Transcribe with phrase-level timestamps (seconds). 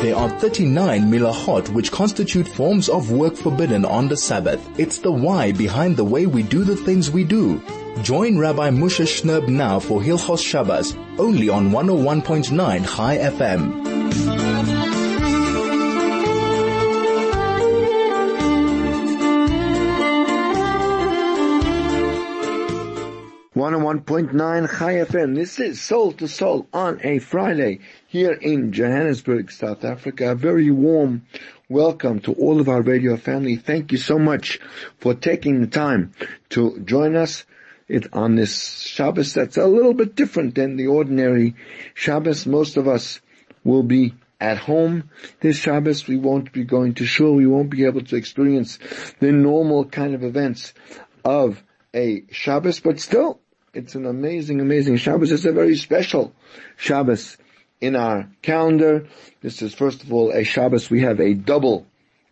[0.00, 4.66] There are 39 milahot which constitute forms of work forbidden on the Sabbath.
[4.78, 7.60] It's the why behind the way we do the things we do.
[8.02, 13.99] Join Rabbi Moshe Shnerb now for Hilchos Shabbos, only on 101.9 Chai FM.
[23.90, 25.34] 101.9 Chai FM.
[25.34, 30.30] This is Soul to Soul on a Friday here in Johannesburg, South Africa.
[30.30, 31.26] A very warm
[31.68, 33.56] welcome to all of our radio family.
[33.56, 34.60] Thank you so much
[34.98, 36.12] for taking the time
[36.50, 37.44] to join us
[38.12, 41.56] on this Shabbos that's a little bit different than the ordinary
[41.94, 42.46] Shabbos.
[42.46, 43.20] Most of us
[43.64, 46.06] will be at home this Shabbos.
[46.06, 47.34] We won't be going to shul.
[47.34, 48.78] We won't be able to experience
[49.18, 50.74] the normal kind of events
[51.24, 51.60] of
[51.92, 53.40] a Shabbos, but still,
[53.72, 55.30] it's an amazing, amazing Shabbos.
[55.30, 56.32] It's a very special
[56.76, 57.36] Shabbos
[57.80, 59.06] in our calendar.
[59.42, 60.90] This is first of all a Shabbos.
[60.90, 61.86] We have a double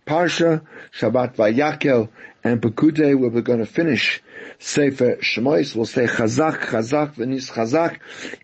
[0.06, 0.62] Parsha,
[0.98, 2.08] Shabbat Vayakel
[2.42, 4.22] and Pekudei, where we're going to finish
[4.58, 5.76] Sefer Shemois.
[5.76, 7.98] We'll say Chazak, Chazak, V'nis Chazak,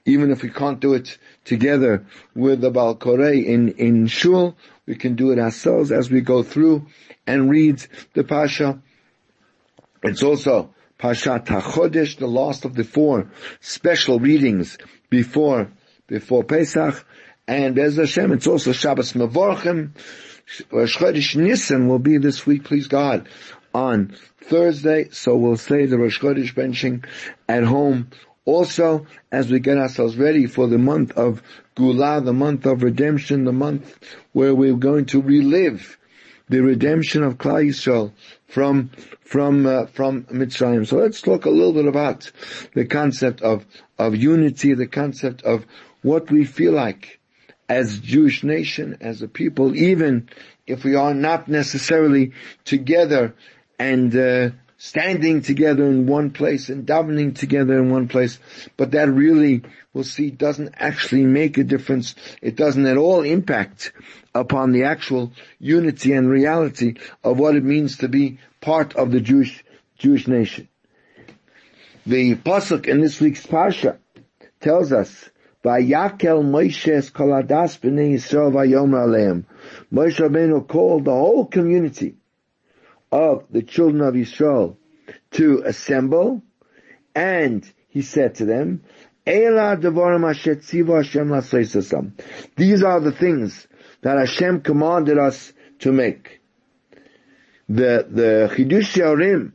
[0.04, 4.94] even if we can't do it together with the Baal Korei in, in Shul, we
[4.94, 6.86] can do it ourselves as we go through
[7.26, 8.80] and read the Parsha.
[10.02, 14.78] It's also Parshat HaChodesh, the last of the four special readings
[15.10, 15.70] before,
[16.06, 17.04] before Pesach.
[17.46, 19.92] And Bez Hashem, it's also Shabbos Mevorchim.
[20.70, 23.28] Chodesh Nisan will be this week, please God,
[23.74, 25.08] on Thursday.
[25.10, 27.04] So we'll say the Rosh Chodesh benching
[27.48, 28.10] at home.
[28.46, 31.42] Also, as we get ourselves ready for the month of
[31.76, 33.98] Geula, the month of redemption, the month
[34.32, 35.98] where we're going to relive
[36.48, 38.12] the redemption of Klal Yisrael
[38.46, 40.86] from from uh, from Mitzrayim.
[40.86, 42.30] So let's talk a little bit about
[42.74, 43.64] the concept of
[43.98, 45.66] of unity, the concept of
[46.02, 47.18] what we feel like
[47.68, 50.28] as Jewish nation, as a people, even
[50.66, 52.32] if we are not necessarily
[52.64, 53.34] together
[53.78, 54.50] and uh,
[54.84, 58.38] standing together in one place and davening together in one place,
[58.76, 59.62] but that really,
[59.94, 62.14] we'll see, doesn't actually make a difference.
[62.42, 63.92] It doesn't at all impact
[64.34, 69.22] upon the actual unity and reality of what it means to be part of the
[69.22, 69.64] Jewish,
[69.96, 70.68] Jewish nation.
[72.04, 73.96] The pasuk in this week's parsha
[74.60, 75.30] tells us,
[75.64, 79.44] "Vayakel Moshe koladas b'nei Yisrael vayomer aleim."
[79.90, 82.16] Moshe Rabbeinu called the whole community
[83.14, 84.76] of the children of Israel
[85.30, 86.42] to assemble,
[87.14, 88.82] and he said to them,
[89.24, 89.92] These are the
[93.16, 93.68] things
[94.02, 96.40] that Hashem commanded us to make.
[97.68, 99.52] The, the Chiddushei HaRim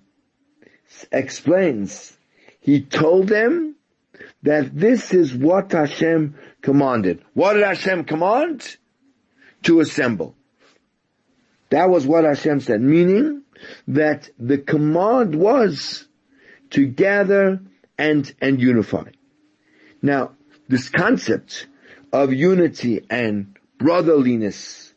[1.11, 2.17] explains,
[2.61, 3.75] he told them
[4.43, 7.25] that this is what Hashem commanded.
[7.33, 8.77] What did Hashem command?
[9.63, 10.35] To assemble.
[11.71, 13.43] That was what Hashem said, meaning
[13.87, 16.07] that the command was
[16.71, 17.61] to gather
[17.97, 19.09] and, and unify.
[20.01, 20.31] Now,
[20.67, 21.67] this concept
[22.13, 24.89] of unity and brotherliness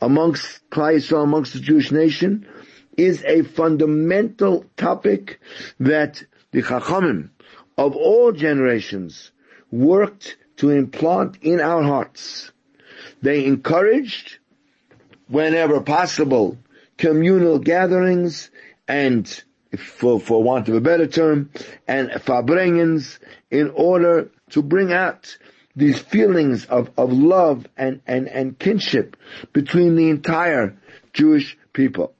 [0.00, 2.46] amongst Klal amongst the Jewish nation,
[2.96, 5.40] is a fundamental topic
[5.78, 7.30] that the Chachamim
[7.76, 9.30] of all generations
[9.70, 12.50] worked to implant in our hearts.
[13.22, 14.38] They encouraged,
[15.28, 16.58] whenever possible,
[17.00, 18.50] communal gatherings
[18.86, 19.42] and,
[19.76, 21.50] for, for want of a better term,
[21.88, 23.18] and farbrengens
[23.50, 25.38] in order to bring out
[25.74, 29.16] these feelings of, of love and, and, and kinship
[29.52, 30.76] between the entire
[31.14, 32.14] Jewish people.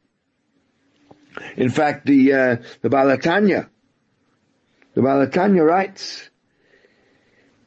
[1.57, 3.69] In fact, the, uh, the Baal HaTanya,
[4.95, 6.31] the Baal HaTanya writes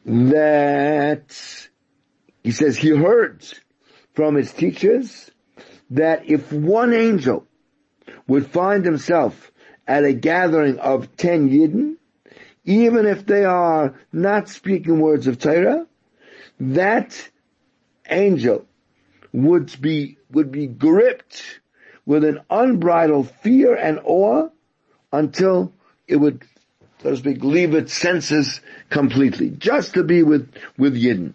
[0.05, 1.69] that
[2.43, 3.45] he says he heard
[4.13, 5.29] from his teachers
[5.91, 7.45] that if one angel
[8.27, 9.51] would find himself
[9.87, 11.95] at a gathering of ten Yidden,
[12.65, 15.85] even if they are not speaking words of Torah,
[16.59, 17.29] that
[18.09, 18.65] angel
[19.33, 21.59] would be, would be gripped
[22.05, 24.49] with an unbridled fear and awe
[25.11, 25.73] until
[26.07, 26.43] it would,
[27.01, 31.33] so to speak, leave its senses completely, just to be with, with Yidden.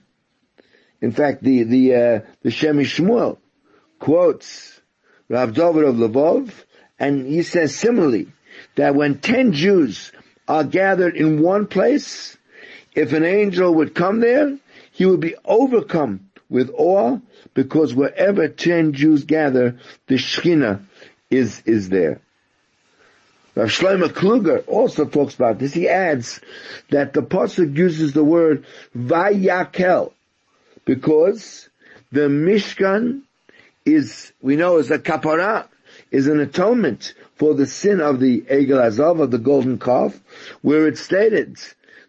[1.00, 3.38] In fact, the, the, uh, the Shem MiShmuel
[3.98, 4.80] quotes
[5.28, 6.50] Rav David of Lvov,
[6.98, 8.28] and he says similarly,
[8.76, 10.10] that when ten Jews
[10.46, 12.36] are gathered in one place,
[12.94, 14.58] if an angel would come there,
[14.92, 17.18] he would be overcome with awe
[17.54, 20.80] because wherever ten Jews gather, the Shekhinah
[21.30, 22.20] is, is there.
[23.54, 25.74] Rav Shlomo Kluger also talks about this.
[25.74, 26.40] He adds
[26.90, 28.64] that the pasuk uses the word
[28.96, 30.12] vayakel
[30.84, 31.68] because
[32.12, 33.22] the Mishkan
[33.94, 35.68] is, we know is a kapara,
[36.10, 40.18] is an atonement for the sin of the Egel HaZahav, of the golden calf,
[40.62, 41.58] where it stated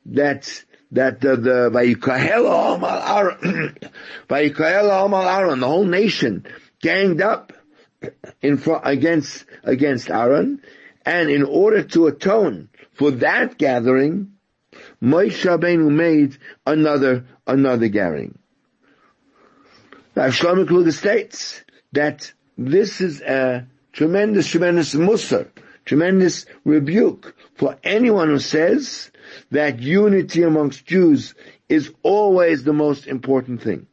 [0.08, 1.70] that that the, the
[3.08, 3.76] Aaron,
[5.60, 6.46] the whole nation
[6.82, 7.54] ganged up
[8.42, 10.62] in front, against, against Aaron,
[11.06, 14.34] and in order to atone for that gathering,
[15.02, 18.38] Moshe Rabbeinu made another, another gathering.
[20.16, 25.48] Rav Shlomo Kluger states that this is a tremendous, tremendous musar,
[25.86, 29.12] tremendous rebuke for anyone who says
[29.52, 31.36] that unity amongst Jews
[31.68, 33.88] is always the most important thing.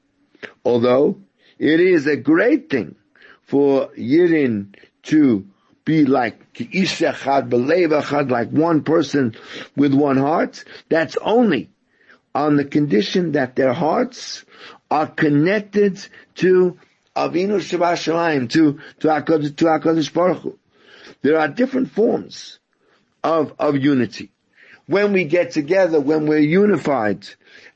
[0.65, 1.21] Although
[1.59, 2.97] it is a great thing
[3.43, 5.47] for Yidden to
[5.85, 6.39] be like
[8.29, 9.37] like one person
[9.77, 11.71] with one heart, that's only
[12.35, 14.45] on the condition that their hearts
[14.91, 16.05] are connected
[16.35, 16.79] to
[17.17, 20.59] Avinu Shabbat to, to HaKadosh, to HaKadosh Baruch Hu.
[21.23, 22.59] There are different forms
[23.25, 24.31] of, of unity.
[24.87, 27.27] When we get together, when we're unified,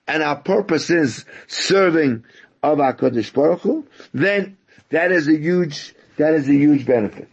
[0.06, 2.24] and our purpose is serving
[2.62, 4.58] of HaKadosh Baruch Hu, then
[4.90, 7.28] that is a huge, that is a huge benefit.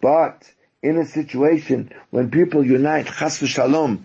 [0.00, 0.50] But
[0.82, 4.02] in a situation when people unite chas v'shalom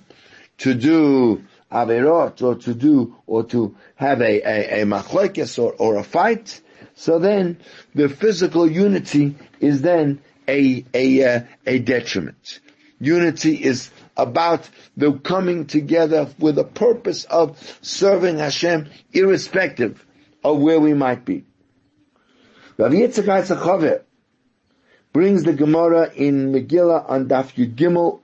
[0.59, 6.03] to do averot or to do or to have a a, a or, or a
[6.03, 6.62] fight,
[7.00, 7.57] so then
[7.96, 10.19] the physical unity is then
[10.50, 12.60] a a uh, a detriment.
[13.00, 20.06] Unity is about the coming together with a purpose of serving Hashem, irrespective
[20.44, 21.46] of where we might be.
[22.78, 24.04] Rav Yitzchak
[25.13, 28.19] brings the Gemara in Megillah on Daf Yud Gimel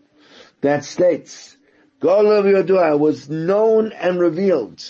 [0.59, 1.55] that states,
[2.01, 4.83] Golav Yodua was known and revealed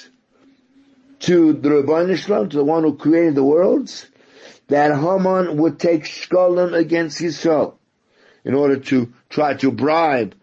[1.25, 4.05] to the Ribbono Shel Olam, to the one who created the worlds,
[4.67, 7.75] that Haman would take Shkolim against Yisrael
[8.43, 10.35] in order to try to bribe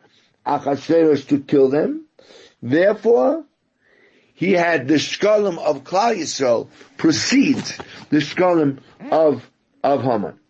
[0.45, 2.07] Achashverosh to kill them.
[2.61, 3.45] Therefore,
[4.35, 7.65] he had the Shkolim of Klal Yisrael precede
[8.11, 8.79] the Shkolim
[9.11, 9.49] of,
[9.85, 10.41] of Haman.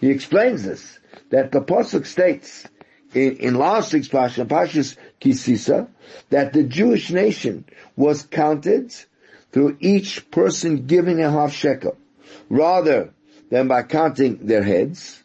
[0.00, 0.98] He explains this,
[1.30, 2.68] that the Pasuk states
[3.14, 5.88] in, in last week's Pasha, Pashas Kisisa,
[6.30, 7.64] that the Jewish nation
[7.96, 8.94] was counted
[9.52, 11.96] through each person giving a half shekel,
[12.48, 13.12] rather
[13.50, 15.22] than by counting their heads,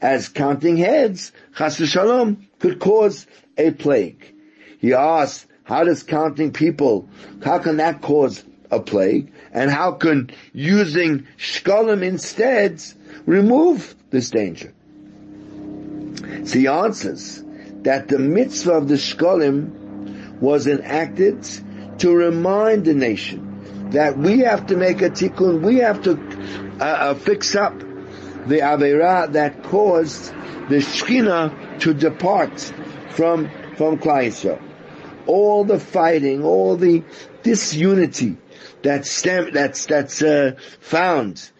[0.00, 3.26] as counting heads, chas shalom, could cause
[3.56, 4.34] a plague.
[4.80, 7.08] He asked, how does counting people,
[7.44, 9.32] how can that cause a plague?
[9.52, 12.82] And how can using shkolim instead
[13.26, 14.72] remove this danger?
[16.44, 17.42] So he answers
[17.82, 21.46] that the mitzvah of the shkolim was enacted
[21.98, 23.47] to remind the nation
[23.92, 26.12] that we have to make a tikkun, we have to
[26.80, 30.32] uh, uh, fix up the avera that caused
[30.68, 32.60] the shkina to depart
[33.10, 34.60] from from Klal
[35.26, 37.04] All the fighting, all the
[37.44, 38.36] disunity
[38.82, 41.50] that stem, that's, that's, uh, found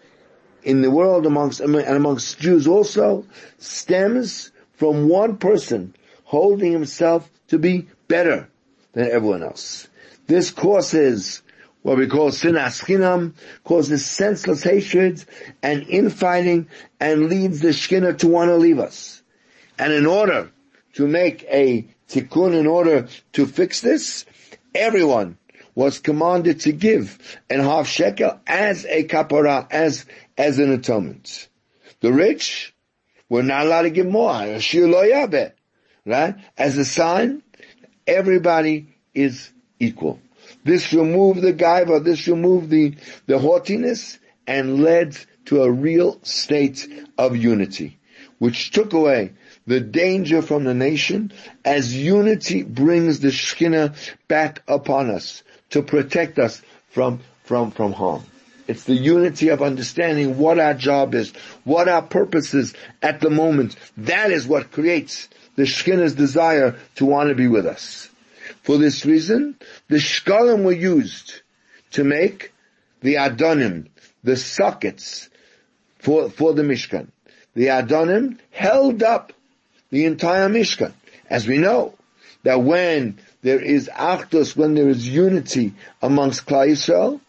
[0.62, 3.24] in the world amongst, and amongst Jews also
[3.58, 8.48] stems from one person holding himself to be better
[8.92, 9.88] than everyone else.
[10.26, 11.42] This causes
[11.82, 13.34] what we call sinas chinam,
[13.64, 15.24] causes senseless hatred
[15.62, 16.68] and infighting
[17.00, 19.22] and leads the shkina to want to leave us.
[19.78, 20.50] And in order
[20.94, 24.24] to make a tikkun, in order to fix this,
[24.74, 25.38] everyone
[25.74, 31.48] was commanded to give an half shekel as a kapara, as, as an atonement.
[32.00, 32.74] The rich
[33.28, 34.32] were not allowed to give more.
[36.04, 36.34] Right?
[36.56, 37.42] As a sign,
[38.06, 40.20] everybody is equal.
[40.64, 42.94] This removed the gaiva, this removed the,
[43.26, 46.86] the haughtiness and led to a real state
[47.16, 47.98] of unity,
[48.38, 49.32] which took away
[49.66, 51.32] the danger from the nation
[51.64, 53.94] as unity brings the Shekhinah
[54.28, 58.24] back upon us to protect us from, from, from harm.
[58.66, 61.32] It's the unity of understanding what our job is,
[61.64, 63.76] what our purpose is at the moment.
[63.96, 68.10] That is what creates the Shekhinah's desire to want to be with us.
[68.62, 69.56] For this reason,
[69.88, 71.42] the shkalim were used
[71.92, 72.52] to make
[73.00, 73.88] the adonim,
[74.22, 75.28] the sockets
[75.98, 77.08] for, for the Mishkan.
[77.54, 79.32] The adonim held up
[79.90, 80.92] the entire Mishkan.
[81.30, 81.94] As we know,
[82.42, 87.20] that when there is achdus, when there is unity amongst Klal Yisrael,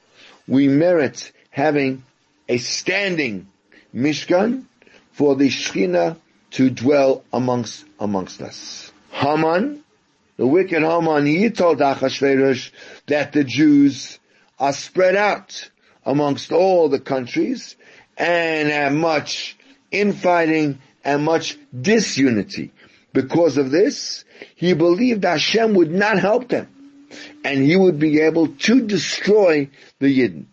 [0.47, 2.03] we merit having
[2.47, 3.47] a standing
[3.93, 4.65] Mishkan
[5.11, 6.17] for the Shekhinah
[6.51, 8.91] to dwell amongst, amongst us.
[9.11, 9.83] Haman,
[10.39, 12.71] the wicked Haman, he told Achashverosh
[13.07, 14.19] that the Jews
[14.57, 15.69] are spread out
[16.05, 17.75] amongst all the countries
[18.15, 19.57] and have much
[19.91, 22.71] infighting and much disunity.
[23.11, 24.23] Because of this,
[24.55, 26.69] he believed Hashem would not help them
[27.43, 29.69] and he would be able to destroy
[29.99, 30.45] the Yidden.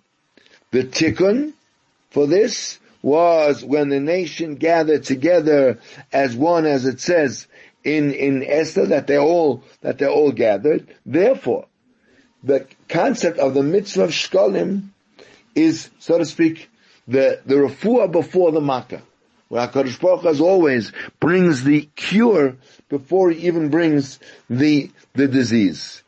[0.73, 1.52] The tikkun
[2.11, 5.78] for this was when the nation gathered together
[6.12, 7.47] as one, as it says
[7.87, 10.88] in, in Esther, that they all, that they all gathered.
[11.07, 11.66] Therefore,
[12.43, 14.88] the concept of the mitzvah of shkolim
[15.55, 16.69] is, so to speak,
[17.07, 19.02] the, the refuah before the makkah.
[19.49, 20.90] Where HaKadosh Baruch as always
[21.21, 22.57] brings the cure
[22.88, 24.19] before he even brings
[24.50, 26.02] the, the disease.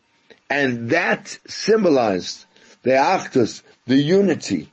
[0.50, 2.44] And that symbolized
[2.82, 4.72] the achdus, the unity,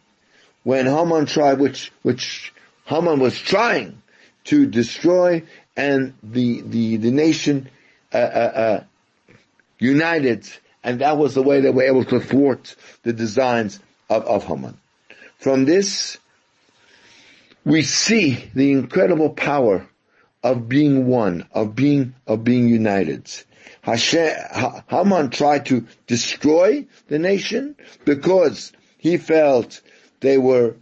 [0.63, 2.51] when Haman tried, which, which
[2.85, 4.01] Haman was trying
[4.45, 5.43] to destroy
[5.75, 7.69] and the, the, the nation,
[8.13, 8.83] uh, uh, uh,
[9.77, 10.47] united
[10.85, 14.77] and that was the way they were able to thwart the designs of, of Haman.
[15.39, 16.19] From this,
[17.65, 19.87] we see the incredible power
[20.43, 23.31] of being one, of being, of being united.
[23.81, 24.37] Hashem,
[24.87, 29.81] Haman tried to destroy the nation because he felt
[30.19, 30.75] they were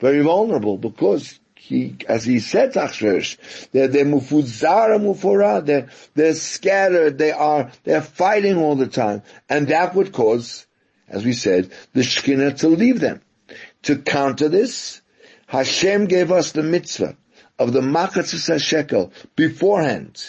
[0.00, 7.16] very vulnerable because he, as he said, Achashverosh, they're, they're mufuzara mufora, they're, they're scattered,
[7.16, 9.22] they are, they're fighting all the time.
[9.48, 10.66] And that would cause,
[11.08, 13.22] as we said, the Shekhinah to leave them.
[13.84, 15.00] To counter this,
[15.46, 17.16] Hashem gave us the mitzvah
[17.58, 20.22] of the Machatzis HaShekel beforehand,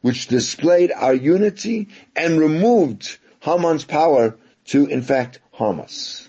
[0.00, 4.36] which displayed our unity and removed Haman's power
[4.66, 6.28] to, in fact, harm us.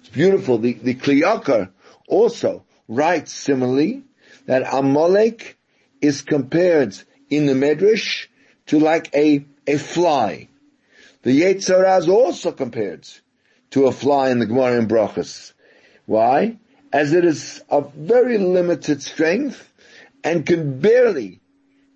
[0.00, 0.58] It's beautiful.
[0.58, 1.70] The, the Kli Yakar
[2.06, 4.02] also writes similarly
[4.46, 5.58] that Amalek
[6.00, 6.96] is compared
[7.30, 8.26] in the Medrash
[8.66, 10.48] to like a, a fly.
[11.22, 13.06] The Yetzer Hara is also compared
[13.70, 15.52] to a fly in the Gemara in Brachas.
[16.06, 16.56] Why?
[16.92, 19.70] As it is of very limited strength
[20.24, 21.40] and can barely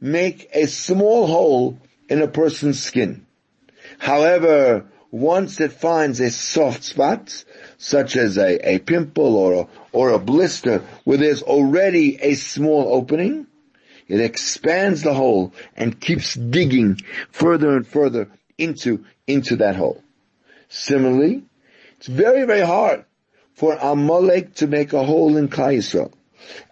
[0.01, 3.27] make a small hole in a person's skin.
[3.99, 7.45] However, once it finds a soft spot,
[7.77, 12.95] such as a, a pimple or a, or a blister where there's already a small
[12.95, 13.47] opening,
[14.09, 16.99] it expands the hole and keeps digging
[17.31, 20.03] further and further into, into that hole.
[20.71, 21.43] Similarly,
[21.99, 23.05] it's very, very hard
[23.53, 26.11] for Amalek to make a hole in Klal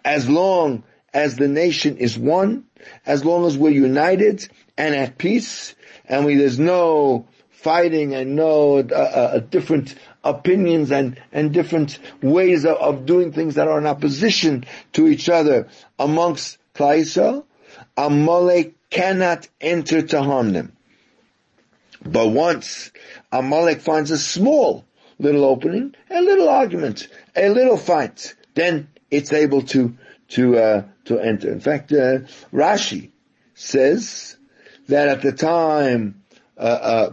[0.03, 0.83] As long
[1.13, 2.65] as the nation is one,
[3.05, 7.27] as long as we're united and at peace, and we, there's no
[7.61, 13.55] fighting and no uh, uh, different opinions and, and different ways of, of, doing things
[13.55, 15.67] that are in opposition to each other
[15.99, 17.43] amongst Klal
[17.95, 20.75] Amalek cannot enter to harm them.
[22.03, 22.91] But once
[23.31, 24.83] Amalek finds a small
[25.19, 29.95] little opening, a little argument, a little fight, then it's able to
[30.29, 31.51] to uh, to enter.
[31.51, 32.19] In fact, uh,
[32.51, 33.11] Rashi
[33.53, 34.37] says
[34.87, 36.20] that at the time uh, uh,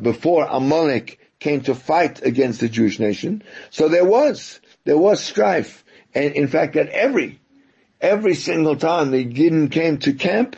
[0.01, 3.43] before Amalek came to fight against the Jewish nation.
[3.71, 5.85] So there was, there was strife.
[6.15, 7.41] And in fact, at every,
[8.01, 10.57] every single time the Yidden came to camp,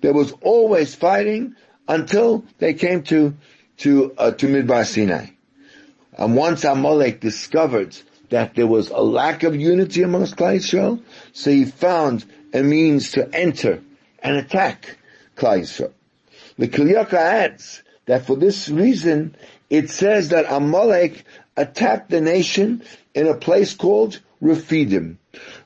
[0.00, 1.54] there was always fighting
[1.88, 3.36] until they came to,
[3.78, 5.28] to, uh, to Midbar Sinai.
[6.18, 7.96] And once Amalek discovered
[8.30, 11.02] that there was a lack of unity amongst Klal Yisrael,
[11.32, 13.82] so he found a means to enter
[14.20, 14.98] and attack
[15.36, 15.92] Klal Yisrael.
[16.58, 19.36] The Kli Yakar adds that for this reason,
[19.68, 21.24] it says that Amalek
[21.56, 22.82] attacked the nation
[23.14, 25.18] in a place called Rephidim.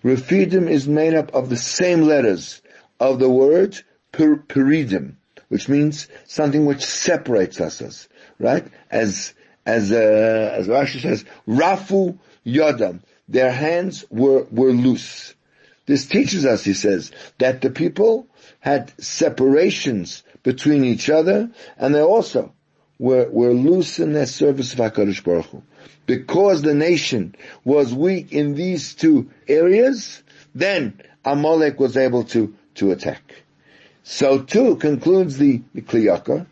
[0.02, 2.62] Rephidim is made up of the same letters
[2.98, 3.78] of the word
[4.12, 5.14] Peridim,
[5.48, 8.66] which means something which separates us, right?
[8.90, 9.34] As,
[9.66, 13.00] as, uh, as Rashi says, Rafu Yodam.
[13.28, 15.34] Their hands were, were loose.
[15.86, 18.26] This teaches us, he says, that the people
[18.60, 22.52] had separations between each other, and they also
[22.98, 25.62] were, were loose in their service of HaKadosh Baruch Hu.
[26.06, 30.22] Because the nation was weak in these two areas,
[30.54, 33.42] then Amalek was able to, to attack.
[34.02, 36.46] So too concludes the, the Kli Yakar.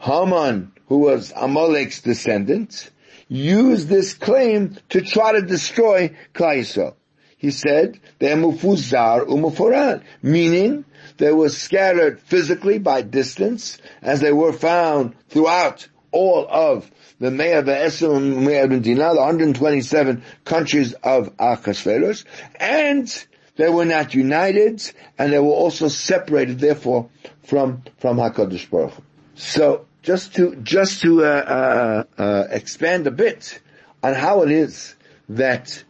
[0.00, 2.90] Haman, who was Amalek's descendant,
[3.28, 6.94] used this claim to try to destroy Klal
[7.36, 10.84] He said, they're mufuzar umuforan, meaning
[11.18, 17.62] they were scattered physically by distance as they were found throughout all of the Me'ah
[17.62, 22.24] Ve'esim Me'ah Dina, the 127 countries of Achashverosh,
[22.58, 27.10] and they were not united, and they were also separated, therefore,
[27.42, 28.94] from, from HaKadosh Baruch
[29.34, 33.60] So, just to, just to, uh, uh, uh, expand a bit
[34.02, 34.94] on how it is
[35.28, 35.82] that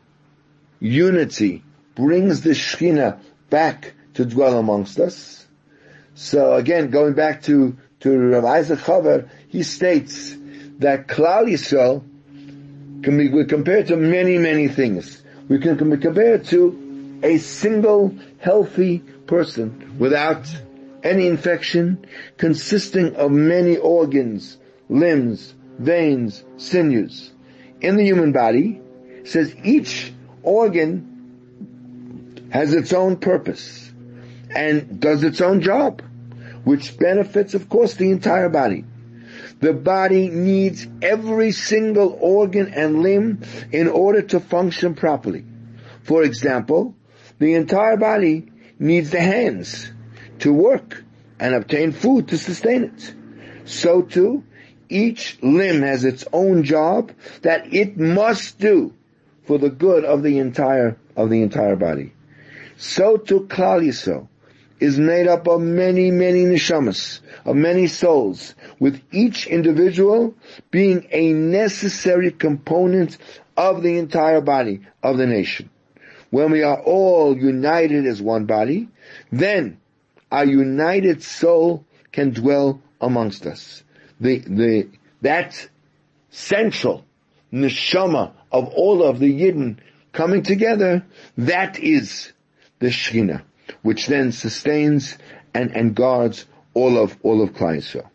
[0.81, 1.63] unity
[1.95, 3.21] brings the Shekhinah
[3.51, 5.47] back to dwell amongst us.
[6.17, 10.37] So again, going back to, to Rav Isaac Chaver, he states
[10.81, 12.03] that Klal Yisrael
[13.05, 15.23] can be compared to many, many things.
[15.49, 18.99] We can be compared to a single healthy
[19.29, 20.49] person without
[21.05, 22.05] any infection,
[22.39, 24.59] consisting of many organs,
[24.89, 27.31] limbs, veins, sinews.
[27.81, 28.81] In the human body,
[29.23, 31.07] says each organ
[32.51, 33.88] has its own purpose
[34.55, 36.03] and does its own job,
[36.65, 38.85] which benefits, of course, the entire body.
[39.61, 45.45] The body needs every single organ and limb in order to function properly.
[46.03, 46.95] For example,
[47.39, 49.91] the entire body needs the hands
[50.41, 51.05] to work
[51.41, 53.15] and obtain food to sustain it.
[53.65, 54.45] So too,
[54.89, 57.13] each limb has its own job
[57.43, 58.95] that it must do
[59.45, 62.13] for the good of the entire, of the entire body.
[62.77, 64.29] So too Klal Yisrael
[64.81, 70.35] is made up of many, many neshamas, of many souls, with each individual
[70.71, 73.19] being a necessary component
[73.57, 75.69] of the entire body of the nation.
[76.31, 78.89] When we are all united as one body,
[79.33, 79.81] then
[80.31, 83.83] our united soul can dwell amongst us.
[84.21, 84.89] The, the,
[85.23, 85.69] that
[86.31, 87.05] central
[87.53, 89.79] neshama of all of the Yidden
[90.13, 91.05] coming together,
[91.37, 92.33] that is
[92.79, 93.43] the Shekhinah
[93.83, 95.17] which then sustains
[95.55, 98.09] and, and guards all of, all of Yisrael.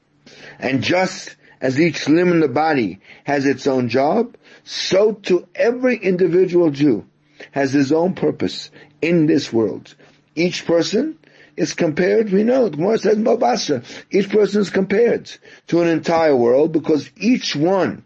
[0.60, 5.98] And just as each limb in the body has its own job, so to every
[5.98, 7.06] individual Jew
[7.52, 8.70] has his own purpose
[9.02, 9.96] in this world.
[10.36, 11.18] Each person
[11.56, 15.32] is compared, we know, the Gemara says in Babasra, each person is compared
[15.68, 18.04] to an entire world because each one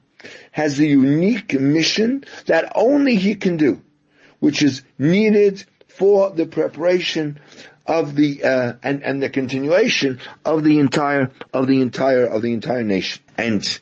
[0.52, 3.82] has a unique mission that only he can do,
[4.40, 5.64] which is needed
[5.98, 7.40] for the preparation
[7.88, 12.54] of the uh, and and the continuation of the entire of the entire of the
[12.54, 13.24] entire nation.
[13.38, 13.80] And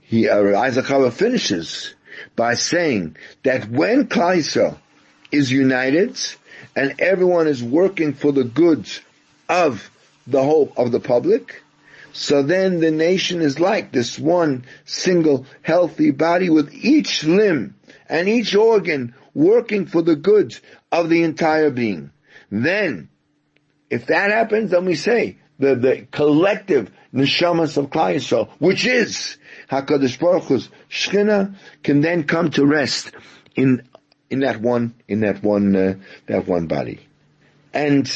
[0.00, 1.94] he uh, Isaac Chaver finishes
[2.36, 4.78] by saying that when Klal
[5.32, 6.18] is united
[6.76, 8.88] and everyone is working for the good
[9.48, 9.90] of
[10.26, 11.62] the whole of the public,
[12.12, 17.74] so then the nation is like this one single healthy body with each limb
[18.08, 20.58] and each organ working for the good
[20.92, 22.12] of the entire being.
[22.50, 23.08] Then,
[23.90, 29.38] if that happens, then we say the, the collective neshamas of Klal Yisrael, which is
[29.70, 33.12] Hakadosh Baruch Hu's Shechina, can then come to rest
[33.56, 33.88] in
[34.28, 35.94] in that one in that one uh,
[36.26, 37.00] that one body,
[37.72, 38.06] and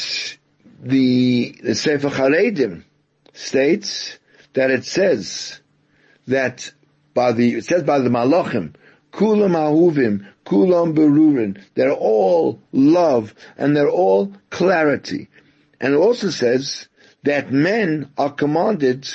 [0.81, 2.83] the the Sefer Charedim
[3.33, 4.17] states
[4.53, 5.61] that it says
[6.27, 6.71] that
[7.13, 8.73] by the it says by the Malachim
[9.17, 11.59] Kulam ahuvim, kulam berurin.
[11.73, 15.27] They're all love and they're all clarity.
[15.81, 16.87] And it also says
[17.23, 19.09] that men are commanded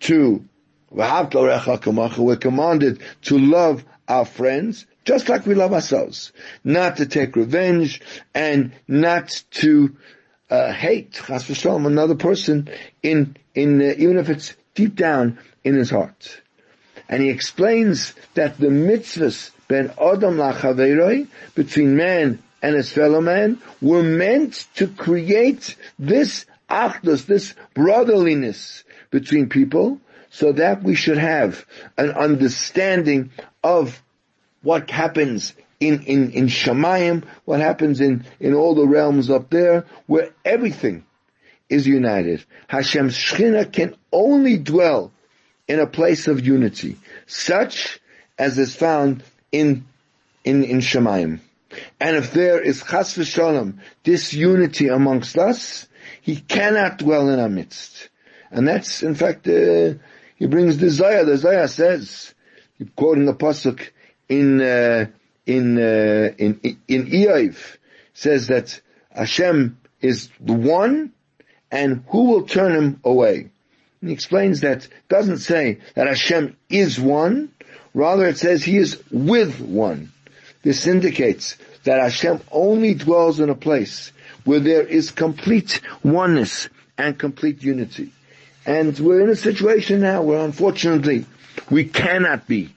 [0.00, 0.44] to,
[0.92, 6.32] we're commanded to love our friends just like we love ourselves.
[6.62, 8.00] Not to take revenge
[8.34, 9.96] and not to
[10.50, 12.68] uh, hate another person
[13.02, 16.41] in in uh, even if it's deep down in his heart.
[17.08, 23.60] And he explains that the mitzvahs ben Adam lachaveroi, between man and his fellow man,
[23.80, 31.66] were meant to create this achdus, this brotherliness between people, so that we should have
[31.98, 33.30] an understanding
[33.62, 34.02] of
[34.62, 39.84] what happens in, in, in Shemayim, what happens in, in all the realms up there,
[40.06, 41.04] where everything
[41.68, 42.44] is united.
[42.68, 45.12] Hashem's Shechina can only dwell
[45.72, 47.98] in a place of unity, such
[48.38, 49.86] as is found in,
[50.44, 51.40] in, in Shemayim.
[51.98, 55.88] And if there is chas v'shalom, disunity amongst us,
[56.20, 58.10] he cannot dwell in our midst.
[58.50, 59.94] And that's, in fact, uh,
[60.36, 61.24] he brings the Zayah.
[61.24, 62.34] The Zayah says,
[62.94, 63.80] quoting the pasuk
[64.28, 65.06] in uh,
[65.46, 67.56] in uh, in in Iyov,
[68.12, 68.78] says that
[69.10, 71.12] Hashem is the one,
[71.70, 73.48] and who will turn him away?
[74.02, 77.52] And he explains that doesn't say that Hashem is one,
[77.94, 80.12] rather it says he is with one.
[80.62, 84.12] This indicates that Hashem only dwells in a place
[84.44, 88.12] where there is complete oneness and complete unity.
[88.66, 91.24] And we're in a situation now where unfortunately
[91.70, 92.74] we cannot be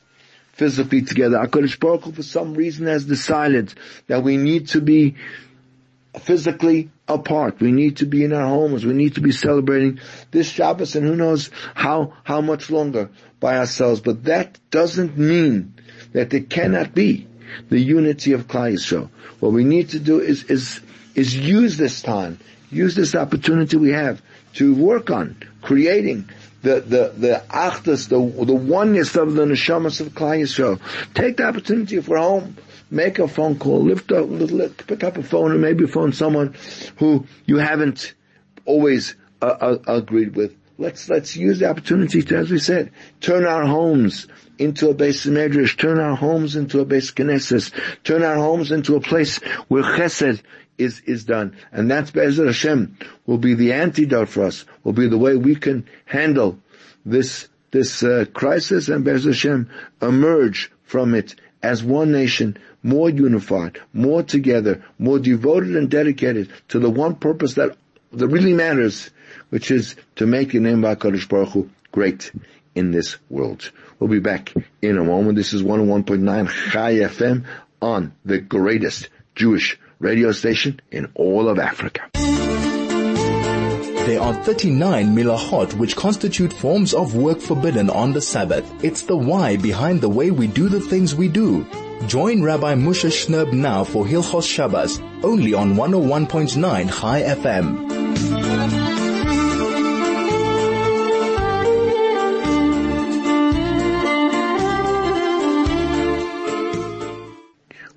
[0.53, 1.37] physically together.
[1.37, 3.73] HaKadosh Baruch Hu for some reason has decided
[4.07, 5.15] that we need to be
[6.21, 7.59] physically apart.
[7.59, 8.85] We need to be in our homes.
[8.85, 9.99] We need to be celebrating
[10.31, 14.01] this Shabbos and who knows how, how much longer by ourselves.
[14.01, 15.73] But that doesn't mean
[16.13, 17.27] that there cannot be
[17.69, 19.09] the unity of Klal Yisrael.
[19.39, 20.79] What we need to do is, is,
[21.13, 22.39] is use this time,
[22.71, 24.21] use this opportunity we have
[24.53, 26.29] to work on creating
[26.61, 30.79] the, the, the achdus, the, the oneness of the neshamas of Klal Yisrael.
[31.13, 32.57] Take the opportunity if we're home,
[32.95, 36.55] make a phone call, lift up, lift, pick up a phone and maybe phone someone
[36.97, 38.15] who you haven't
[38.63, 40.55] always uh, uh, agreed with.
[40.77, 44.27] Let's, let's use the opportunity to, as we said, turn our homes
[44.57, 47.71] into a beis medrash, turn our homes into a beis knesses,
[48.03, 50.41] turn our homes into a place where chesed
[50.77, 51.55] is, is done.
[51.71, 55.55] And that's Be'ezer Hashem will be the antidote for us, will be the way we
[55.55, 56.59] can handle
[57.05, 59.69] this, this, uh, crisis and Be'ezer Hashem
[60.01, 66.77] emerge from it as one nation, more unified, more together, more devoted and dedicated to
[66.77, 67.75] the one purpose that,
[68.13, 69.09] that really matters,
[69.49, 72.31] which is to make the name of HaKadosh Baruch Hu great
[72.75, 73.71] in this world.
[73.97, 75.35] We'll be back in a moment.
[75.35, 77.45] This is 101.9 Chai FM
[77.81, 82.07] on the greatest Jewish radio station in all of Africa.
[84.05, 88.71] There are 39 milahot which constitute forms of work forbidden on the Sabbath.
[88.83, 91.65] It's the why behind the way we do the things we do.
[92.07, 98.05] Join Rabbi Moshe Shnerb now for Hilchos Shabbos, only on 101.9 Chai FM.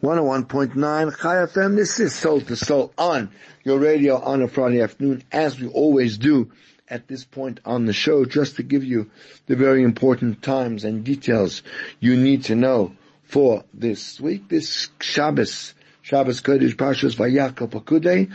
[0.01, 1.77] 101.9 Chai FM.
[1.77, 3.31] This is Soul to Soul on
[3.65, 6.51] your radio on a Friday afternoon, as we always do
[6.89, 9.11] at this point on the show, just to give you
[9.49, 11.63] the very important times and details
[12.01, 12.95] you need to know
[13.29, 18.33] for this week, this Shabbos, Shabbos Kodesh Pashas Vayakal Pakudei.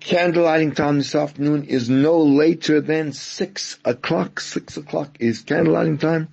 [0.00, 4.40] Candlelighting time this afternoon is no later than six o'clock.
[4.40, 6.28] Six o'clock is candlelighting time.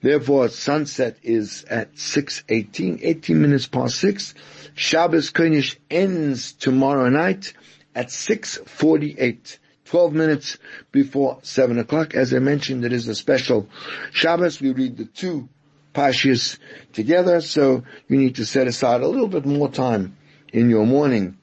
[0.00, 4.34] Therefore, sunset is at 6.18, 18 minutes past 6.
[4.74, 7.52] Shabbos Kodesh ends tomorrow night
[7.94, 9.58] at 6.48.
[9.84, 10.56] 12 minutes
[10.92, 12.14] before 7 o'clock.
[12.14, 13.68] As I mentioned, it is a special
[14.12, 14.60] Shabbos.
[14.60, 15.48] We read the two
[15.94, 16.58] Pashas
[16.92, 20.16] together, so you need to set aside a little bit more time
[20.52, 21.36] in your morning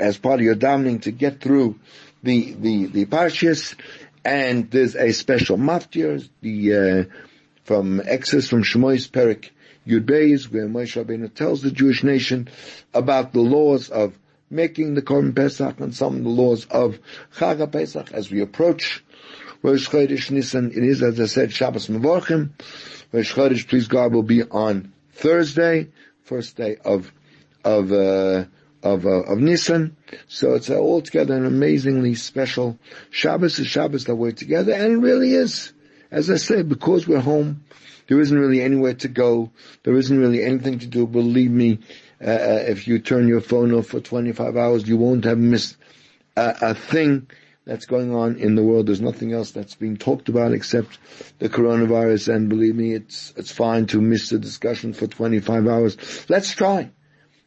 [0.00, 1.78] as part of your davening to get through
[2.22, 3.74] the, the, the Pashas.
[4.24, 7.04] And there's a special maftir, the, uh,
[7.64, 9.50] from Exodus, from Shemois Perik
[9.86, 12.48] Yud Beis, where Moshe Rabbeinu tells the Jewish nation
[12.92, 14.18] about the laws of
[14.50, 16.98] making the Korban Pesach and some of the laws of
[17.36, 19.02] Chag Pesach as we approach
[19.62, 20.70] Rosh Chodesh Nisan.
[20.70, 22.50] It is, as I said, Shabbos Mevorchim.
[23.12, 25.88] Rosh Chodesh, please God, will be on Thursday,
[26.22, 27.12] first day of
[27.62, 28.44] of uh,
[28.82, 29.96] of uh, of Nisan.
[30.28, 32.78] So it's uh, altogether an amazingly special
[33.10, 33.58] Shabbos.
[33.58, 35.72] A Shabbos that we're together, and it really is.
[36.10, 37.62] As I said, because we're home,
[38.08, 39.50] there isn't really anywhere to go.
[39.84, 41.06] There isn't really anything to do.
[41.06, 41.80] Believe me,
[42.20, 45.76] uh, uh if you turn your phone off for 25 hours, you won't have missed
[46.34, 47.28] a, a thing
[47.70, 48.88] that's going on in the world.
[48.88, 50.98] There's nothing else that's being talked about except
[51.38, 52.34] the coronavirus.
[52.34, 55.96] And believe me, it's, it's fine to miss the discussion for 25 hours.
[56.28, 56.90] Let's try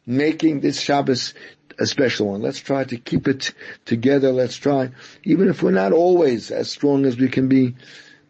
[0.06, 1.34] making this Shabbos
[1.78, 2.40] a special one.
[2.40, 3.52] Let's try to keep it
[3.84, 4.32] together.
[4.32, 4.92] Let's try,
[5.24, 7.74] even if we're not always as strong as we can be,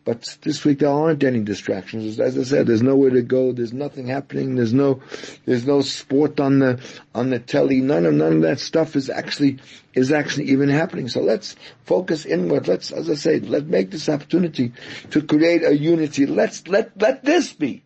[0.05, 2.21] but this week there aren't any distractions.
[2.21, 3.53] As I said, there's nowhere to go.
[3.53, 4.55] There's nothing happening.
[4.55, 5.01] There's no,
[5.47, 6.81] there's no sport on the,
[7.15, 7.81] on the telly.
[7.81, 9.61] None of, none of that stuff is actually,
[9.95, 11.09] is actually even happening.
[11.09, 12.69] So let's focus inward.
[12.69, 14.73] Let's, as I say, let's make this opportunity
[15.11, 16.27] to create a unity.
[16.27, 17.83] Let's, let, let this be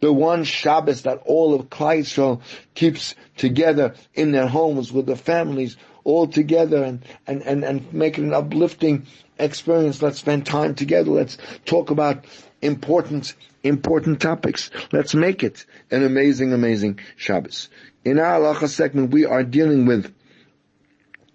[0.00, 2.40] the one Shabbos that all of Klal Yisrael
[2.74, 5.76] keeps together in their homes with their families
[6.08, 9.06] all together and, and, and, and make it an uplifting
[9.38, 10.00] experience.
[10.00, 11.10] Let's spend time together.
[11.10, 12.24] Let's talk about
[12.62, 14.70] important, important topics.
[14.90, 17.68] Let's make it an amazing, amazing Shabbos.
[18.06, 20.14] In our halacha segment, we are dealing with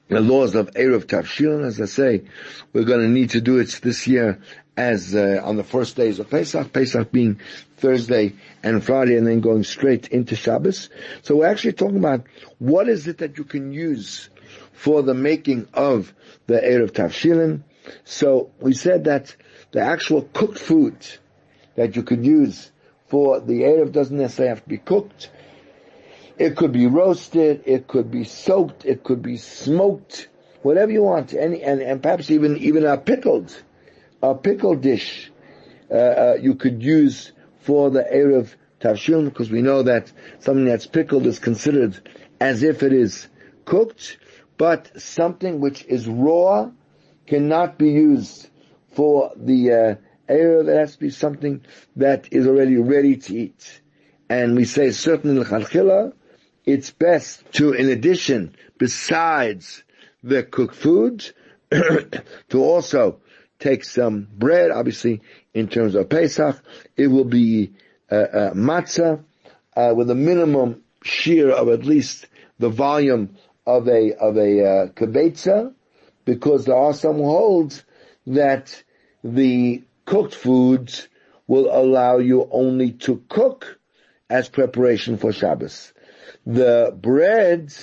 [0.08, 1.64] the laws of Eruv Tavshilin.
[1.64, 2.24] As I say,
[2.74, 4.42] we're going to need to do it this year
[4.76, 7.40] as uh, on the first days of Pesach, Pesach being
[7.78, 8.34] Thursday
[8.64, 10.90] and Friday, and then going straight into Shabbos.
[11.22, 12.26] So we're actually talking about
[12.58, 14.30] what is it that you can use
[14.74, 16.14] for the making of
[16.48, 17.64] the Eruv Tavshilin.
[18.04, 19.36] So we said that
[19.72, 20.96] the actual cooked food
[21.76, 22.72] that you could use
[23.08, 25.30] for the Erev doesn't necessarily have to be cooked.
[26.38, 30.30] It could be roasted, it could be soaked, it could be smoked,
[30.64, 33.56] whatever you want, any, and, and perhaps even, even a pickled,
[34.22, 35.32] a pickled dish,
[35.92, 40.88] uh, uh, you could use for the Eruv Tavshilin, because we know that something that's
[40.88, 42.02] pickled is considered
[42.40, 43.28] as if it is
[43.66, 44.18] cooked,
[44.58, 46.72] but something which is raw,
[47.26, 48.50] cannot be used
[48.96, 49.96] for the uh,
[50.28, 50.64] area.
[50.64, 51.62] That has to be something
[51.96, 53.82] that is already ready to eat.
[54.30, 56.14] and we say certainly l'chalchila,
[56.66, 59.84] it's best to, in addition, besides
[60.24, 61.32] the cooked food,
[61.72, 63.20] to also
[63.60, 65.22] take some bread, obviously
[65.54, 66.62] in terms of Pesach,
[66.96, 67.74] it will be
[68.12, 69.24] uh, uh, matzah
[69.76, 72.28] uh, with a minimum shear of at least
[72.60, 75.74] the volume of a of a uh, kibetza,
[76.26, 77.84] because there are some holds
[78.28, 78.84] that
[79.24, 81.08] the cooked foods
[81.48, 83.80] will allow you only to cook
[84.30, 85.94] as preparation for Shabbos.
[86.46, 87.74] The bread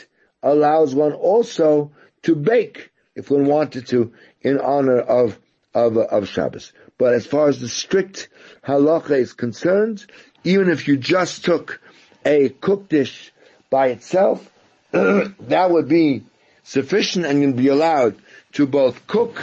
[0.43, 4.13] allows one also to bake if one wanted to
[4.43, 5.39] in honor of
[5.75, 6.73] of of Shabbos.
[6.99, 8.29] But as far as the strict
[8.67, 10.05] halacha is concerned,
[10.45, 11.81] even if you just took
[12.25, 13.33] a cooked dish
[13.71, 14.50] by itself,
[14.93, 16.25] that would be
[16.65, 18.17] sufficient and you'd be allowed
[18.53, 19.43] to both cook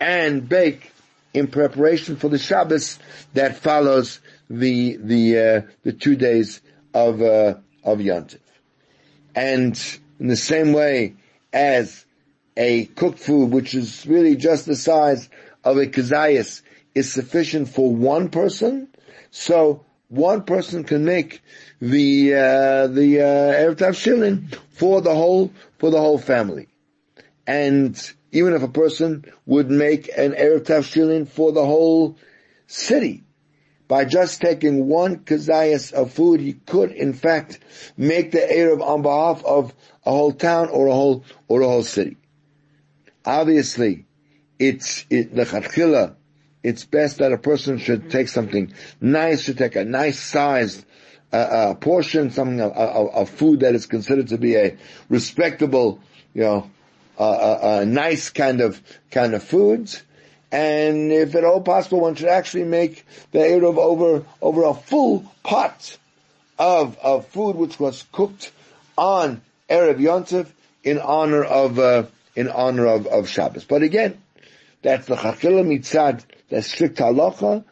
[0.00, 0.92] and bake
[1.34, 2.98] in preparation for the Shabbos
[3.34, 6.60] that follows the the uh, the two days
[6.94, 8.40] of uh, of Yontif.
[9.34, 9.80] And
[10.18, 11.14] in the same way
[11.52, 12.04] as
[12.56, 15.28] a cooked food, which is really just the size
[15.62, 16.62] of a kazayas,
[16.94, 18.88] is sufficient for one person,
[19.30, 21.42] so one person can make
[21.80, 26.68] the uh, the uh, erev for the whole for the whole family,
[27.46, 32.16] and even if a person would make an eruv tavshilin for the whole
[32.66, 33.22] city,
[33.86, 37.58] by just taking one kazayas of food, he could in fact
[37.96, 39.74] make the erev on behalf of
[40.06, 42.16] a whole town or a whole or a whole city.
[43.26, 44.06] Obviously,
[44.58, 46.16] it's it, the chatchila
[46.62, 50.84] it's best that a person should take something nice, should take a nice sized
[51.32, 54.76] uh, uh, portion, something of, of, of, food that is considered to be a
[55.08, 56.00] respectable,
[56.34, 56.70] you know,
[57.18, 60.02] uh, a nice kind of kind of foods.
[60.50, 65.30] And if at all possible, one should actually make the eruv over over a full
[65.42, 65.98] pot
[66.58, 68.50] of of food which was cooked
[68.96, 70.50] on erev yontif
[70.82, 73.64] in honor of uh, in honor of, of Shabbos.
[73.64, 74.22] But again,
[74.82, 77.64] that's the chachila mitzad that's strict halacha,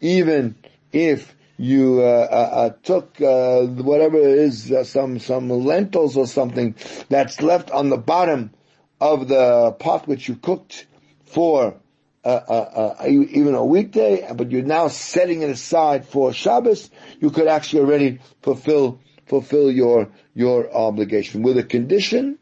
[0.00, 0.56] even
[0.92, 6.26] if you uh, uh, uh took uh, whatever it is, uh, some some lentils or
[6.26, 6.74] something
[7.08, 8.50] that's left on the bottom
[9.00, 10.86] of the pot which you cooked
[11.24, 11.76] for
[12.24, 17.80] uh, even a weekday, but you're now setting it aside for Shabbos, you could actually
[17.80, 22.38] already fulfill fulfill your your obligation with a condition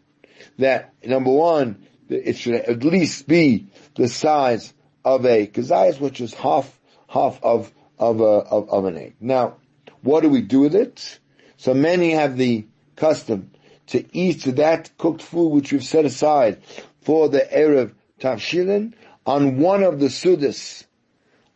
[0.58, 4.72] that number one, it should at least be the size
[5.04, 9.14] of a kazayas, which is half half of of, a, of of an egg.
[9.20, 9.56] Now,
[10.02, 11.18] what do we do with it?
[11.56, 13.50] So many have the custom
[13.88, 16.62] to eat that cooked food which we've set aside
[17.02, 18.94] for the eruv tavshilin
[19.26, 20.84] on one of the sudas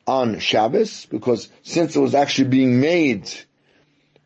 [0.06, 3.28] on Shabbos, because since it was actually being made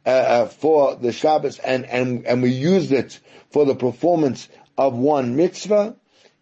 [0.05, 3.19] uh, uh, for the Shabbos and, and, and we used it
[3.51, 5.97] for the performance of one mitzvah,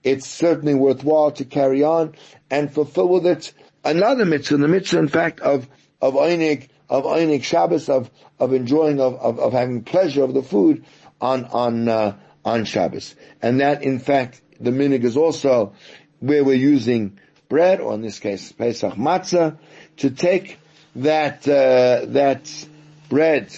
[0.05, 2.15] it's certainly worthwhile to carry on
[2.51, 3.53] and fulfill with it
[3.85, 5.69] another mitzvah, the mitzvah in fact of,
[6.01, 10.43] of Einig, of Einig Shabbos, of, of enjoying, of, of, of having pleasure of the
[10.43, 10.85] food
[11.21, 13.15] on, on, uh, on Shabbos.
[13.43, 15.75] And that in fact, the minig is also
[16.21, 19.59] where we're using bread, or in this case, Pesach matzah,
[19.99, 20.59] to take
[20.97, 22.67] that, uh, that
[23.09, 23.57] bread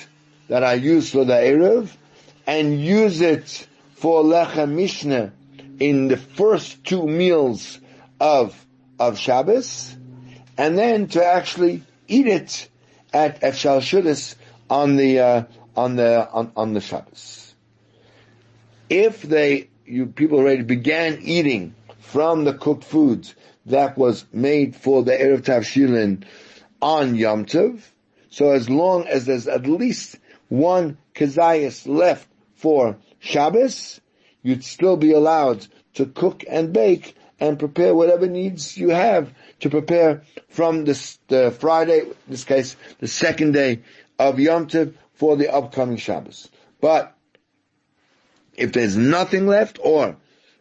[0.49, 1.91] that I use for the Erev
[2.47, 5.33] and use it for Lechem Mishnah
[5.81, 7.81] in the first two meals
[8.21, 8.55] of
[8.99, 9.97] of Shabbos,
[10.59, 12.69] and then to actually eat it
[13.13, 14.37] at at Shalshudas
[14.69, 17.55] on the uh, on the on, on the Shabbos.
[18.91, 23.35] If they you people already began eating from the cooked foods
[23.67, 26.25] that was made for the eruv tavshilin
[26.83, 27.81] on Yom Tov,
[28.29, 34.01] so as long as there's at least one kazayas left for Shabbos,
[34.43, 39.71] you'd still be allowed to cook and bake and prepare whatever needs you have to
[39.71, 43.81] prepare from this, the Friday, in this case, the second day
[44.19, 46.51] of Yom Tov for the upcoming Shabbos.
[46.81, 47.17] But
[48.55, 50.17] if there's nothing left or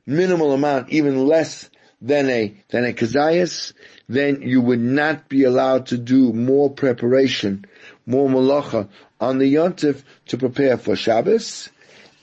[0.06, 1.70] minimal amount, even less
[2.02, 3.74] than a, than a kazayas,
[4.08, 7.66] then you would not be allowed to do more preparation,
[8.06, 8.88] more malacha
[9.20, 11.70] on the yontif to prepare for Shabbos.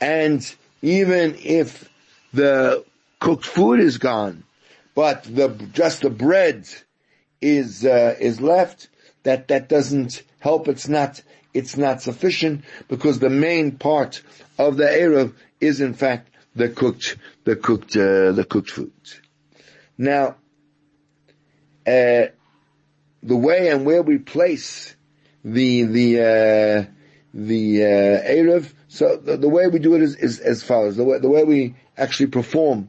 [0.01, 0.55] And
[0.87, 1.91] even if
[2.33, 2.85] the
[3.19, 4.45] cooked food is gone,
[4.95, 6.69] but the just the bread
[7.41, 8.89] is uh, is left.
[9.25, 10.69] That that doesn't help.
[10.69, 11.21] It's not
[11.53, 14.23] it's not sufficient because the main part
[14.59, 18.93] of the erev is in fact the cooked the cooked uh, the cooked food.
[19.99, 20.37] Now,
[21.85, 22.31] uh,
[23.25, 24.95] the way and where we place
[25.45, 26.93] the the uh,
[27.37, 27.87] the uh,
[28.31, 28.73] Erev.
[28.89, 30.97] So the, the, way we do it is, is as follows.
[30.97, 32.89] The way, the way we actually perform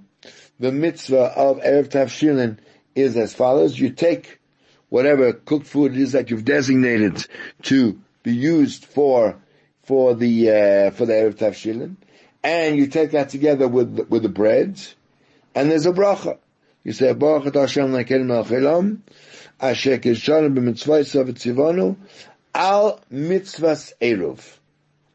[0.60, 2.58] the mitzvah of Eruv Tavshilin
[2.96, 3.78] is as follows.
[3.78, 4.40] You take
[4.88, 7.28] whatever cooked food it is that you've designated
[7.64, 9.38] to be used for
[9.84, 11.98] for the uh, for the Eruv Tavshilin,
[12.42, 14.80] and you take that together with with the bread,
[15.54, 16.38] and there's a bracha.
[16.86, 19.00] You say Baruch Hashem Lekein Melchelam,
[19.60, 21.98] Asher Kishalim b'mitzvah Tzivonu,
[22.58, 24.58] al mitzvahs eruv,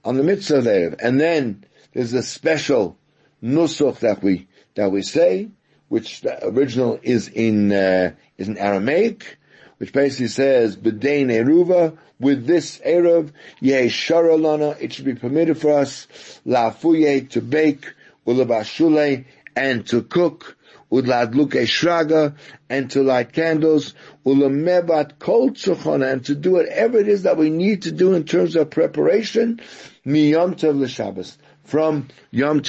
[0.04, 2.96] on the mitzvah eruv, and then there's a special
[3.42, 5.48] nusach that we that we say,
[5.88, 9.38] which the original is in uh, is in Aramaic,
[9.78, 11.98] which basically says b'dein eruva.
[12.20, 16.06] With this eruv, yeh sharalana, it should be permitted for us
[16.46, 17.92] lafuye to bake,
[18.24, 19.24] ulabashule,
[19.56, 20.56] and to cook
[20.92, 22.36] udladluke shraga,
[22.68, 23.94] and to light candles,
[24.26, 28.24] ulamebat kol tzuchona, and to do whatever it is that we need to do in
[28.24, 29.60] terms of preparation,
[30.04, 32.62] mi Yom Tov from Yom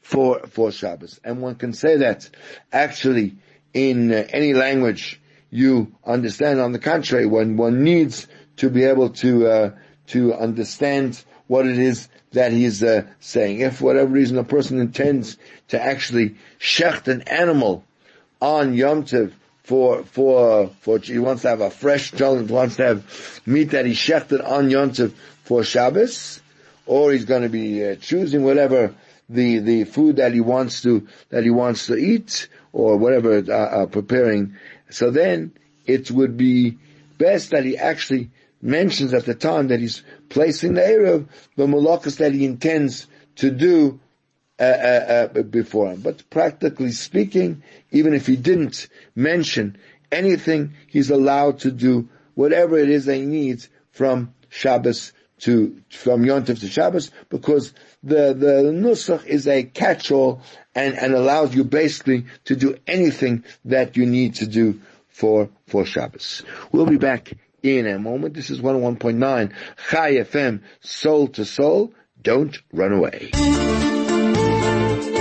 [0.00, 1.20] for, for Shabbos.
[1.24, 2.30] And one can say that
[2.72, 3.36] actually
[3.74, 6.60] in uh, any language you understand.
[6.60, 9.70] On the contrary, when one needs to be able to, uh,
[10.08, 13.60] to understand what it is that he's uh, saying.
[13.60, 15.36] If for whatever reason a person intends
[15.68, 17.84] to actually shecht an animal
[18.40, 19.32] on Yom Tov
[19.62, 23.86] for for for he wants to have a fresh joint, wants to have meat that
[23.86, 25.12] he shechted on Yom Tov
[25.44, 26.40] for Shabbos,
[26.86, 28.94] or he's going to be uh, choosing whatever
[29.28, 33.52] the the food that he wants to that he wants to eat or whatever uh,
[33.52, 34.56] uh, preparing.
[34.90, 35.52] So then
[35.86, 36.78] it would be
[37.18, 38.30] best that he actually
[38.62, 43.50] mentions at the time that he's placing the Eruv, the melachos that he intends to
[43.50, 44.00] do
[44.58, 46.00] uh, uh, uh, before him.
[46.00, 49.76] But practically speaking, even if he didn't mention
[50.10, 56.22] anything, he's allowed to do whatever it is that he needs from Shabbos to, from
[56.22, 60.40] Yontif to Shabbos, because the, the Nusach is a catch-all
[60.74, 65.84] and, and allows you basically to do anything that you need to do for, for
[65.84, 66.42] Shabbos.
[66.72, 67.32] We'll be back
[67.66, 68.34] in a moment.
[68.34, 69.52] This is 101.9
[69.90, 71.92] Chai FM, soul to soul.
[72.22, 73.30] Don't run away.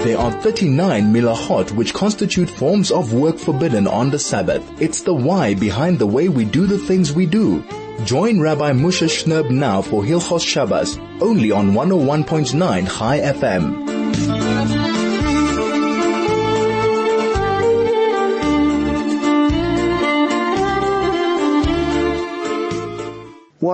[0.05, 4.63] There are 39 melachot which constitute forms of work forbidden on the Sabbath.
[4.79, 7.63] It's the why behind the way we do the things we do.
[8.03, 13.94] Join Rabbi Moshe Shnerb now for Hilchos Shabbos, only on 101.9 Chai FM.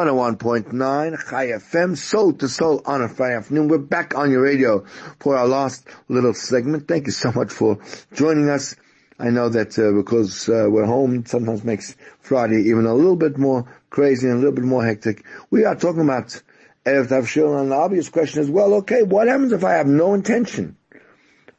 [0.01, 3.67] 101.9 Chai FM, soul to soul on a Friday afternoon.
[3.67, 4.83] We're back on your radio
[5.19, 6.87] for our last little segment.
[6.87, 7.77] Thank you so much for
[8.11, 8.75] joining us.
[9.19, 13.37] I know that uh, because uh, we're home, sometimes makes Friday even a little bit
[13.37, 15.23] more crazy and a little bit more hectic.
[15.51, 16.41] We are talking about
[16.83, 20.15] Eruv Tavshilin, and the obvious question is, well, okay, what happens if I have no
[20.15, 20.77] intention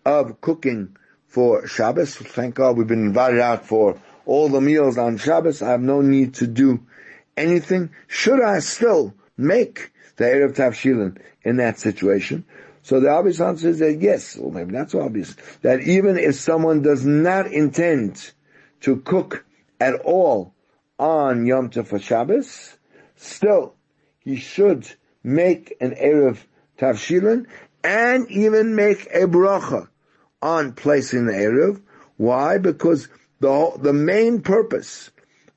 [0.05, 0.97] of cooking
[1.29, 2.17] for Shabbos?
[2.17, 5.63] Thank God we've been invited out for all the meals on Shabbos.
[5.63, 6.85] I have no need to do
[7.37, 7.91] anything?
[8.07, 12.45] Should I still make the Eruv Tavshilin in that situation?
[12.83, 16.35] So the obvious answer is that yes, or maybe not so obvious, that even if
[16.35, 18.33] someone does not intend
[18.81, 19.45] to cook
[19.81, 20.55] at all
[20.99, 22.77] on Yom Tov for Shabbos,
[23.17, 23.75] still
[24.19, 24.89] he should
[25.23, 26.39] make an Eruv
[26.79, 27.47] Tavshilin
[27.85, 29.89] and even make a bracha
[30.41, 31.81] on placing the Eruv.
[32.17, 32.59] Why?
[32.59, 33.09] Because
[33.41, 35.11] the, the main purpose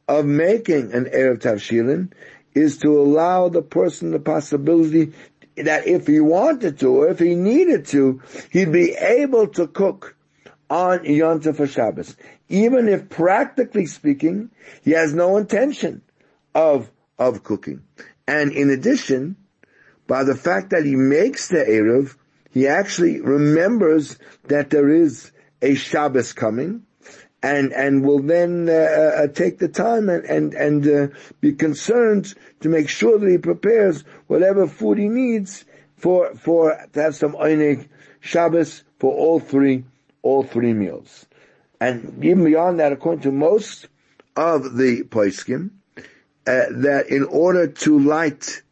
[0.07, 2.11] of making an Eruv Tavshilin
[2.53, 5.13] is to allow the person the possibility
[5.57, 10.15] that if he wanted to, or if he needed to, he'd be able to cook
[10.69, 12.15] on Yom Tov Shabbos.
[12.49, 14.51] Even if practically speaking,
[14.83, 16.01] he has no intention
[16.53, 17.83] of, of cooking.
[18.27, 19.37] And in addition,
[20.07, 22.15] by the fact that he makes the Eruv,
[22.51, 26.83] he actually remembers that there is a Shabbos coming,
[27.45, 32.33] and and will then uh, uh, take the time and and and uh, be concerned
[32.61, 35.63] to make sure that he prepares whatever food he needs
[35.95, 37.87] for for to have some oneg
[38.19, 39.85] Shabbos for all three
[40.23, 41.27] all three meals,
[41.79, 43.89] and even beyond that, according to most
[44.35, 46.01] of the poskim, uh,
[46.47, 48.63] that in order to light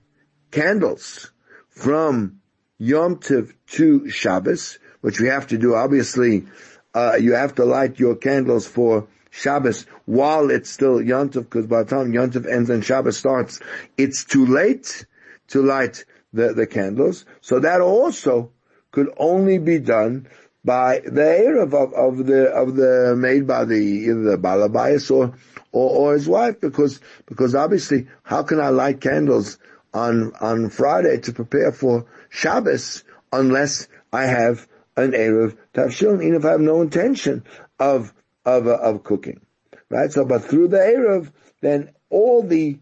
[0.50, 1.32] candles
[1.70, 2.40] from
[2.80, 6.48] Yom Tov to Shabbos, which we have to do obviously
[6.94, 11.84] uh, you have to light your candles for Shabbos while it's still Yontif, because by
[11.84, 13.60] the time Yontif ends and Shabbos starts,
[13.98, 15.06] it's too late
[15.48, 17.26] to light the, the candles.
[17.42, 18.52] So that also
[18.92, 20.28] could only be done
[20.64, 25.10] by the Eruv of, of the, of the, made by the, either the baal habayis
[25.10, 25.34] or,
[25.72, 29.58] or, or his wife, because, because obviously, how can I light candles
[29.94, 36.46] on, on Friday to prepare for Shabbos unless I have an Eruv Tavshilin, even if
[36.46, 37.44] I have no intention
[37.80, 38.14] of,
[38.46, 39.42] of, uh, of cooking.
[39.90, 40.12] Right?
[40.12, 41.32] So, but through the Eruv,
[41.62, 42.80] then all the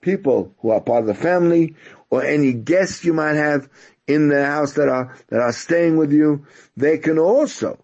[0.00, 1.74] people who are part of the family
[2.10, 3.68] or any guests you might have
[4.06, 6.46] in the house that are, that are staying with you,
[6.76, 7.78] they can also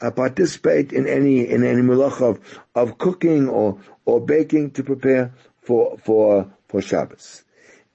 [0.00, 2.40] uh, participate in any, in any milach of,
[2.74, 7.44] of cooking or, or baking to prepare for, for, for Shabbos.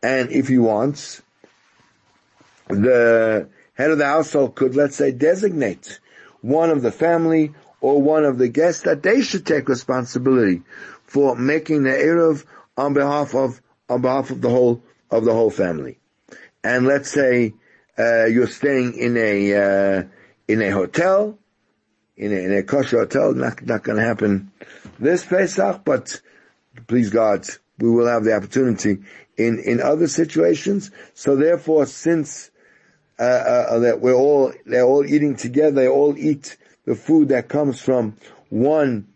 [0.01, 1.22] And if he wants,
[2.70, 5.99] the head of the household could, let's say, designate
[6.41, 10.63] one of the family or one of the guests that they should take responsibility
[11.05, 12.43] for making the Eruv
[12.75, 15.99] on behalf of, on behalf of the whole, of the whole family.
[16.63, 17.53] And let's say,
[17.97, 20.03] uh, you're staying in a, uh,
[20.47, 21.38] in a hotel,
[22.15, 24.51] in a, in a kosher hotel, not, not gonna happen
[24.99, 26.19] this Pesach, but
[26.88, 27.47] please God,
[27.78, 28.99] we will have the opportunity
[29.38, 30.89] in, in other situations.
[31.13, 32.49] So therefore, since
[33.20, 37.49] uh, uh, that we're all they're all eating together, they all eat the food that
[37.49, 38.15] comes from
[38.49, 39.07] one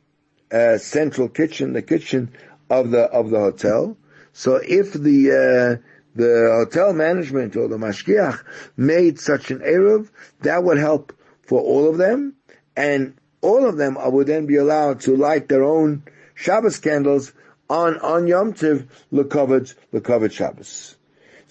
[0.51, 2.31] uh, central kitchen, the kitchen
[2.69, 3.97] of the of the hotel.
[4.33, 8.43] So if the uh, the hotel management or the mashgiach
[8.75, 10.09] made such an eruv,
[10.41, 12.35] that would help for all of them,
[12.75, 17.33] and all of them would then be allowed to light their own Shabbos candles
[17.69, 20.95] on on Yom Tiv lekovet lekovet Shabbos.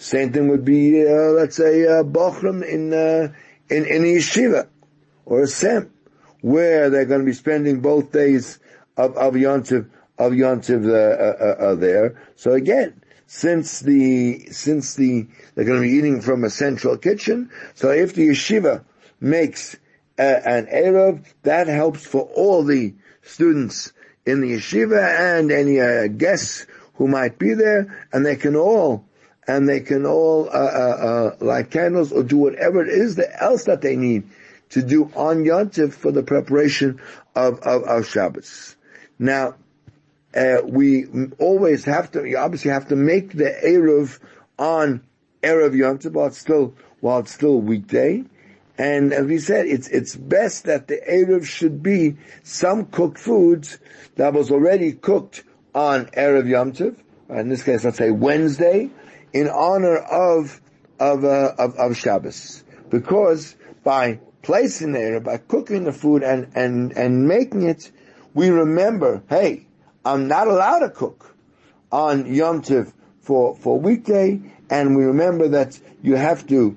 [0.01, 3.34] Same thing would be, uh, let's say, uh, bochurim in, uh,
[3.68, 4.66] in, in yeshiva
[5.26, 5.92] or a sem,
[6.40, 8.59] where they're going to be spending both days
[8.96, 12.18] of, of Yontiv, of Yontiv, uh, uh, uh, there.
[12.36, 17.51] So again, since the, since the, they're going to be eating from a central kitchen,
[17.74, 18.82] so if the yeshiva
[19.20, 19.76] makes
[20.18, 23.92] uh, an Eruv, that helps for all the students
[24.24, 29.05] in the yeshiva and any uh, guests who might be there, and they can all
[29.51, 33.42] and they can all uh, uh, uh, light candles or do whatever it is that
[33.42, 34.22] else that they need
[34.68, 37.01] to do on Yontif for the preparation
[37.34, 38.76] of, of, of Shabbos.
[39.18, 39.57] Now,
[40.36, 41.07] uh, we
[41.40, 44.20] always have to, you obviously have to make the Eruv
[44.57, 45.03] on
[45.42, 48.22] Erev Yontif while it's still, while it's still weekday.
[48.78, 53.78] And as we said, it's, it's best that the Eruv should be some cooked foods
[54.14, 55.42] that was already cooked
[55.74, 56.94] on Erev Yom Tov.
[57.28, 58.90] in this case, let's say Wednesday,
[59.33, 60.61] in honor of
[60.99, 66.93] of, uh, of of Shabbos, because by placing there, by cooking the food and and
[66.93, 67.91] and making it,
[68.35, 69.66] we remember, hey,
[70.05, 71.35] I'm not allowed to cook
[71.91, 76.76] on Yom Tov for for weekday, and we remember that you have to.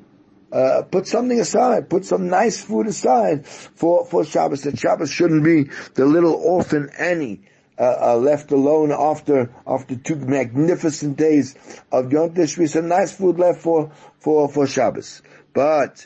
[0.51, 4.62] Uh, put something aside, put some nice food aside for, for Shabbos.
[4.62, 5.64] That Shabbos shouldn't be
[5.95, 7.41] the little orphan Annie
[7.78, 11.55] uh, uh, left alone after after two magnificent days
[11.91, 12.69] of Yom Tishri.
[12.69, 15.21] Some nice food left for for for Shabbos.
[15.53, 16.05] But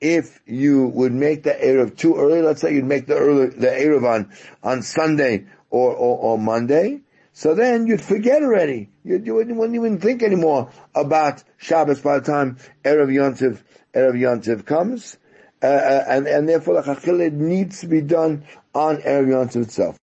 [0.00, 3.68] if you would make the eruv too early, let's say you'd make the early the
[3.68, 7.00] eruv on on Sunday or, or, or Monday,
[7.32, 8.90] so then you'd forget already.
[9.04, 13.60] You, you wouldn't, wouldn't, even think anymore about Shabbos by the time erev Yontiv
[13.94, 15.16] erev Yontiv comes,
[15.62, 18.44] uh, uh, and and therefore the chachilid needs to be done
[18.74, 19.96] on erev Yontiv itself.